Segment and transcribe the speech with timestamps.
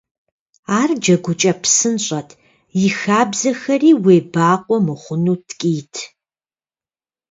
[0.79, 2.29] Ар джэгукӀэ псынщӏэт,
[2.85, 5.93] и хабзэхэри уебакъуэ мыхъуну ткӀийт.